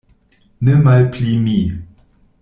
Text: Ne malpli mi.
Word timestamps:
Ne 0.61 0.73
malpli 0.85 1.37
mi. 1.43 1.59